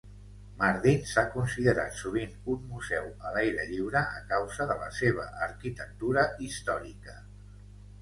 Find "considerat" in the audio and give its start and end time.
1.35-1.99